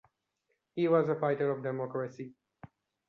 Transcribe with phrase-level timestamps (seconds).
[0.73, 2.33] He was a fighter of democracy.